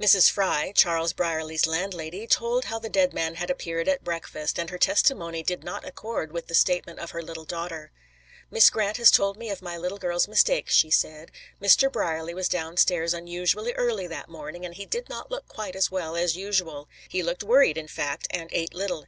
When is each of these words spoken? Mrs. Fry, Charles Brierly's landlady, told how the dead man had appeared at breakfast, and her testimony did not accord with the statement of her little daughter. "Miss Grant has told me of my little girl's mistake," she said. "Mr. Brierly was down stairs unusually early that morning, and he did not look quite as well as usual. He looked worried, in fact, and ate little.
Mrs. 0.00 0.28
Fry, 0.28 0.72
Charles 0.74 1.12
Brierly's 1.12 1.64
landlady, 1.64 2.26
told 2.26 2.64
how 2.64 2.80
the 2.80 2.88
dead 2.88 3.14
man 3.14 3.36
had 3.36 3.50
appeared 3.52 3.86
at 3.86 4.02
breakfast, 4.02 4.58
and 4.58 4.68
her 4.68 4.78
testimony 4.78 5.44
did 5.44 5.62
not 5.62 5.84
accord 5.86 6.32
with 6.32 6.48
the 6.48 6.56
statement 6.56 6.98
of 6.98 7.12
her 7.12 7.22
little 7.22 7.44
daughter. 7.44 7.92
"Miss 8.50 8.68
Grant 8.68 8.96
has 8.96 9.12
told 9.12 9.36
me 9.36 9.48
of 9.48 9.62
my 9.62 9.76
little 9.76 9.98
girl's 9.98 10.26
mistake," 10.26 10.68
she 10.70 10.90
said. 10.90 11.30
"Mr. 11.62 11.88
Brierly 11.88 12.34
was 12.34 12.48
down 12.48 12.78
stairs 12.78 13.14
unusually 13.14 13.72
early 13.74 14.08
that 14.08 14.28
morning, 14.28 14.64
and 14.64 14.74
he 14.74 14.86
did 14.86 15.08
not 15.08 15.30
look 15.30 15.46
quite 15.46 15.76
as 15.76 15.88
well 15.88 16.16
as 16.16 16.36
usual. 16.36 16.88
He 17.08 17.22
looked 17.22 17.44
worried, 17.44 17.78
in 17.78 17.86
fact, 17.86 18.26
and 18.32 18.50
ate 18.52 18.74
little. 18.74 19.06